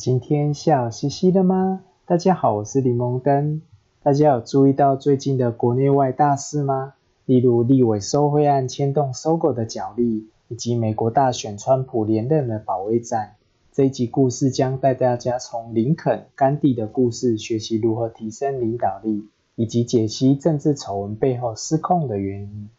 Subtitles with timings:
[0.00, 1.84] 今天笑嘻嘻的吗？
[2.06, 3.60] 大家好，我是柠檬灯。
[4.02, 6.94] 大家有注意到最近的国内外大事吗？
[7.26, 13.34] 例如立委收贿案牵动搜狗的角力，以及美国大选川普连任的保卫战。
[13.72, 22.70] 这一集故事将带大家从林肯、甘地的故事学习如何提升领导力，以及解析政治丑闻背后失控的原因。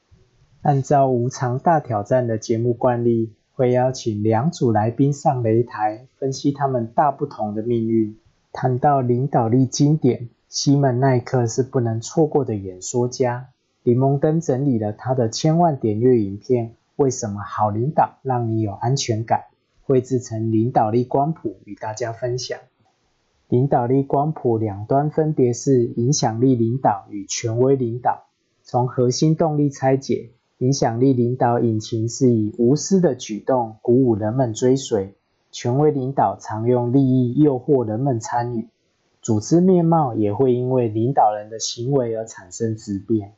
[0.63, 3.33] 按照无常大挑战的节目惯例。
[3.53, 8.17] 会邀请两组来宾上擂台，分析他们大不同的命运。
[8.53, 13.47] 谈到领导力经典，西门奈克是不能错过的演说家。
[13.83, 19.39] 李蒙登整理了他的千万点阅影片《为什么好领导让你有安全感》，
[19.83, 22.59] 绘制成领导力光谱与大家分享。
[23.47, 28.25] 领导力光谱两端分别是影响力领导与权威领导。
[28.63, 30.29] 从核心动力拆解。
[30.61, 35.15] 影响力领导引擎是以无私的举动鼓舞人们追随，
[35.51, 38.67] 权威领导常用利益诱惑人们参与，
[39.23, 43.33] 组织面貌也会因为领导人的行为而产生质变。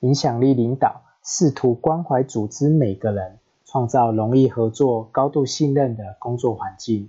[0.00, 7.08] 影响力领导试图关怀组织每个人，创造容易合作、高度信任的工作环境；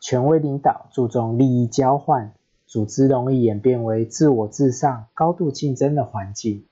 [0.00, 2.32] 权威领导注重利益交换，
[2.66, 6.64] 组织容易演变为自我至上、高度竞争的环境。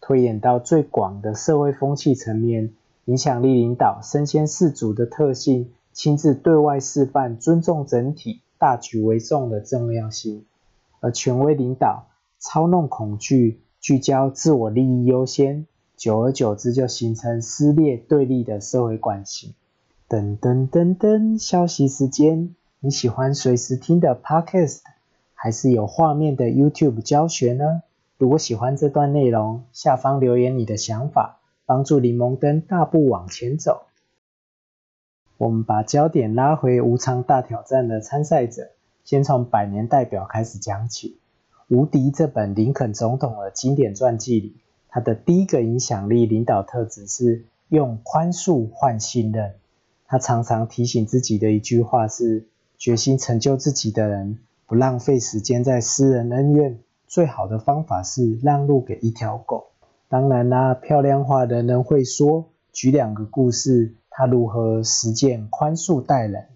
[0.00, 2.72] 推演到最广的社会风气层面，
[3.06, 10.44] 影响力领导身先士卒的特性，亲自对外示范尊重整体、大局为重的重要性；
[11.00, 12.06] 而权威领导
[12.38, 15.66] 操弄恐惧，聚焦自我利益优先，
[15.96, 19.54] 久而久之就形成撕裂对立的社会关系。
[20.08, 24.80] 噔噔噔噔，消息时间，你喜欢随时听的 Podcast，
[25.34, 27.82] 还是有画面的 YouTube 教学呢？
[28.18, 33.82] 如果喜欢这段内容，下方留言你的想法，帮助柠檬灯大步往前走。
[35.36, 38.70] 我们把焦点拉回无常大挑战的参赛者，
[39.04, 41.18] 先从百年代表开始讲起。
[41.68, 44.56] 无敌这本林肯总统的经典传记里，
[44.88, 49.56] 他的第一个影响力领导特质是用宽恕换信任。
[50.06, 52.46] 他常常提醒自己的一句话是：
[52.78, 56.78] 决心成就自己的人，不浪费时间在私人恩怨。
[57.06, 59.68] 最好的方法是让路给一条狗。
[60.08, 62.46] 当然啦，漂亮话人人会说。
[62.72, 66.48] 举两个故事，他如何实践宽恕待人。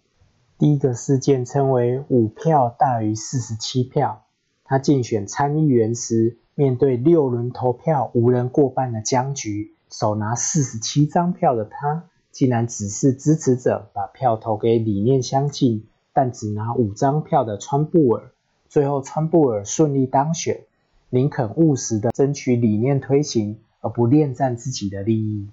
[0.58, 4.24] 第一个事件称为五票大于四十七票。
[4.64, 18.30] 他竞选参议员时，面对六轮投票无人过半的僵局，手拿四十七张票的他，竟然指示支持者把票投给理念相近但只拿五张票的川布尔。
[18.70, 20.60] 最后，川布尔顺利当选。
[21.08, 25.48] 林肯务实的争取理念推行，而不恋战自己的利益。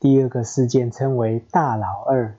[0.00, 2.38] 第二个事件称为“大老二”。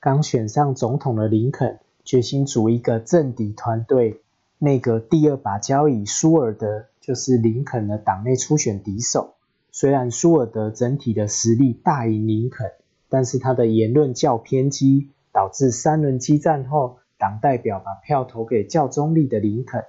[0.00, 4.22] 刚选上总统的林肯，决心组一个政敌团队。
[4.56, 9.34] 内阁第二把交椅舒尔德就是林肯的党内初选敌手。
[9.70, 12.72] 虽然舒尔德整体的实力大赢林肯，
[13.10, 16.99] 但是他的言论较偏激，导致三轮激战后。
[17.20, 19.84] 党代表把票投给较中立的林肯，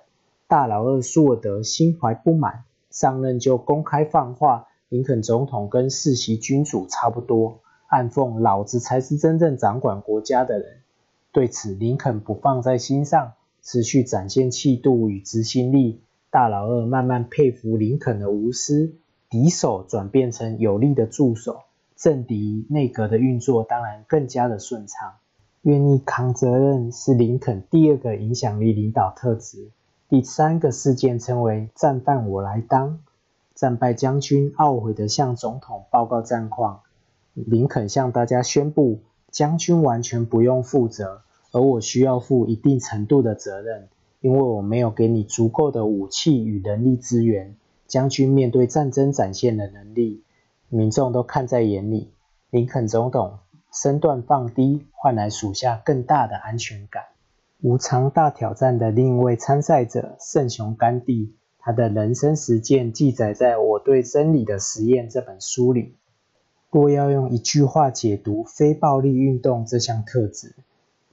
[0.49, 10.79] 大老二舒尔德心怀不满，上任就公开放话，林肯总统跟世袭君主差不多，暗讽老子才是真正掌管国家的人。
[11.31, 13.31] 对此，林肯不放在心上，
[13.61, 16.01] 持续展现气度与执行力。
[16.29, 18.93] 大老二慢慢佩服林肯的无私，
[19.29, 21.61] 敌手转变成有力的助手，
[21.95, 25.13] 政敌内阁的运作当然更加的顺畅。
[25.63, 29.69] 愿意扛责任是林肯第二个影响力领导特质。
[30.09, 32.99] 第三个事件称为“战犯我来当”。
[33.53, 36.79] 战败将军懊悔地向总统报告战况。
[37.35, 43.87] 林肯向大家宣布：“将军完全不用负责，而我需要负一定程度的责任，
[44.19, 47.55] 因为我没有给你足够的武器与人力资源。
[47.87, 50.23] 将军面对战争展现的能力，
[50.69, 52.09] 民众都看在眼里。”
[52.49, 53.37] 林肯总统。
[53.71, 57.03] 身段放低，换来属下更大的安全感。
[57.61, 65.95] 无常大挑战的另一位参赛者圣雄甘地，他的人生实践记载在我对真理的实验这本书里。
[66.69, 70.55] 若要用一句话解读非暴力运动这项特质，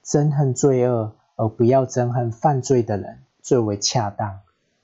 [0.05, 4.41] 憎恨罪恶而不要憎恨犯罪的人最为恰当。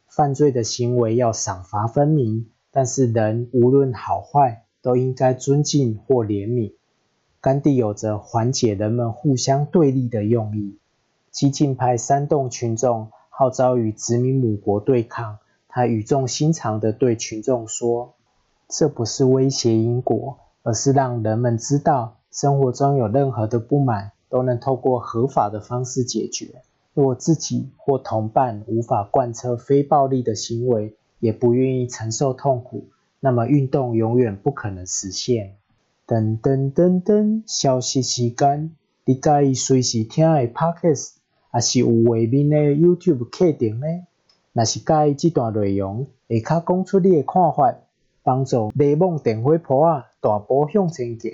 [0.08, 6.74] 犯罪的行为要赏罚分明，但是人无论好坏都应该尊敬或怜悯。
[7.44, 10.79] 甘地有着缓解人们互相对立的用意。
[11.31, 15.37] 激进派煽动群众号召与殖民母国对抗，
[15.69, 18.14] 他语重心长地对群众说
[18.67, 26.62] ：“这不是威胁英国，而是让人们知道，生活中有任何的不满，都能透过合法的方式解决。
[26.94, 32.87] 若自己或同伴无法贯彻非暴力的行为，也不愿意承受痛苦，
[33.20, 35.56] 那么运动永远不可能实现。
[36.06, 38.72] 噔噔噔噔，消息时间，
[39.06, 41.14] 你介意随时听的 podcast，
[41.50, 43.86] 还是有画面的 YouTube 课程呢？
[44.52, 47.74] 若是介意这段内容，会卡讲出你的看法，
[48.22, 51.32] 帮助雷蒙电火婆啊大步向前行。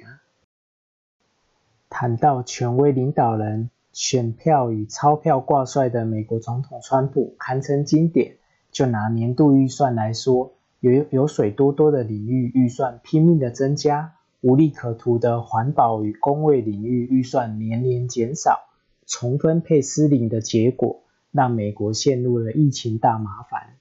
[1.88, 8.36] 谈到权威领导人，选票与钞票挂帅的美国总统川普堪称经典。
[8.70, 18.68] 就拿年度预算来说，有有水多多的领域预算拼命的增加，无利可图的环保与工卫领域预算年年减少，
[19.06, 21.02] 重分配失灵的结果。
[21.32, 23.76] 让美国陷入了疫情大麻烦，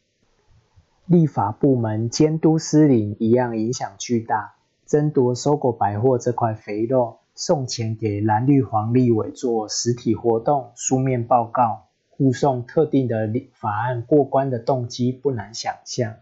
[1.07, 4.53] 立法部门监督失灵一样影响巨大。
[4.85, 16.17] 争夺收购百货这块肥肉，送钱给蓝绿黄立委做实体活动、书面报告，护送特定的法案过关的动机不难想象。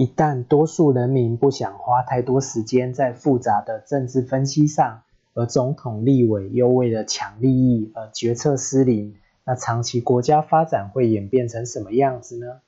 [0.00, 5.02] 一旦多数人民不想花太多时间在复杂的政治分析上，
[5.34, 9.14] 而总统、立委又为了抢利益而决策失灵。
[9.44, 12.62] 那长期国家发展会演变成什么样子呢？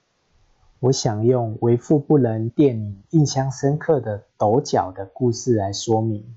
[0.79, 6.37] 我想用为富不仁电影印象深刻的抖脚的故事来说明。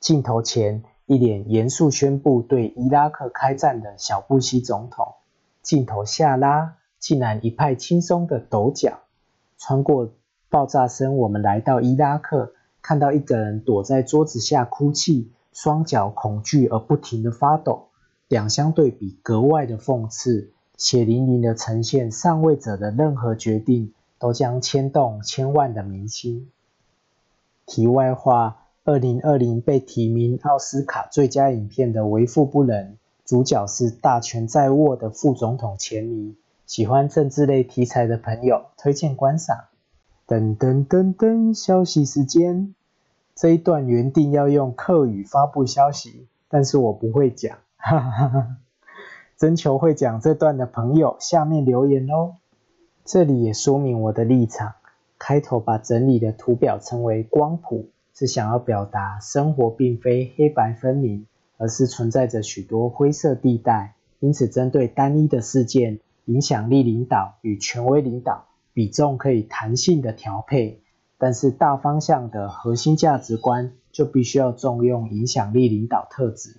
[0.00, 5.14] 镜头前一脸严肃宣布对伊拉克开战的小布希总统，
[5.62, 8.98] 镜头下拉竟然一派轻松的抖脚。
[9.58, 10.10] 穿过
[10.48, 17.88] 爆炸声，我们来到伊拉克，看到一个人躲在桌子下哭泣，双脚恐惧而不停的发抖。
[18.28, 26.50] 两相对比，格外的讽刺，血淋淋的呈现上位者的任何决定都将牵动千万的民心。
[27.66, 32.92] 题外话，二零二零被提名奥斯卡最佳影片的《为富不仁》，
[33.24, 36.36] 主角是大权在握的副总统钱尼。
[36.66, 39.56] 喜欢政治类题材的朋友，推荐观赏。
[40.28, 42.74] 噔噔噔噔，消息时间。
[43.36, 47.58] 这一段原定要用客语发布消息，但是我不会讲。
[47.76, 48.56] 哈哈哈！
[49.36, 52.34] 征求会讲这段的朋友，下面留言哦。
[53.04, 54.72] 这里也说明我的立场。
[55.16, 61.26] 开头把整理的图表称为光谱，是想要表达生活并非黑白分明，
[61.56, 63.94] 而是存在着许多灰色地带。
[64.18, 68.46] 因此，针对单一的事件，影响力领导与权威领导
[68.76, 70.82] 比重可以弹性的调配，
[71.16, 76.56] 但是大方向的核心价值观就必须要重用影响力领导特质。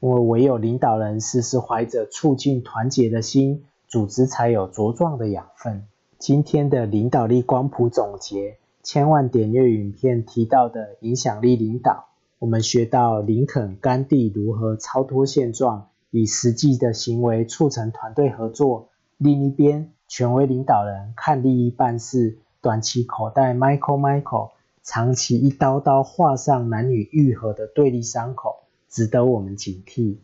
[0.00, 5.86] 因为唯有领导人时时怀着促进团结的心，组织才有茁壮的养分。
[6.18, 12.08] 今天的领导力光谱总结，千万点阅影片提到的影响力领导，
[12.38, 18.90] 我们学到林肯、甘地如何超脱现状，以实际的行为促成团队合作。
[19.16, 24.50] 另一边，权威领导人看利益办事，短期口袋 Michael Michael，
[24.82, 28.60] 长期一刀刀划上男女愈合的对立伤口。
[28.88, 30.18] 值得我们警惕。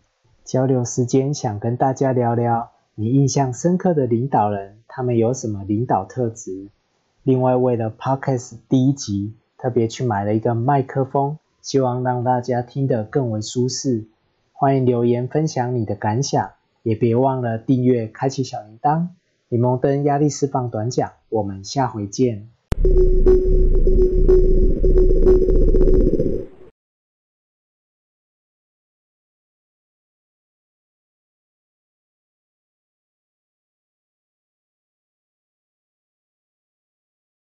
[0.45, 6.69] 交流时间，想跟大家聊聊你印象深刻的领导人，他们有什么领导特质？
[7.23, 14.07] 另外，为了 Podcast 第一集，特别去买了一个麦克风，希望让大家听得更为舒适。
[14.53, 19.09] 欢迎留言分享你的感想，也别忘了订阅、开启小铃铛。
[19.53, 22.49] 柠檬灯压力释放短讲，我们下回见。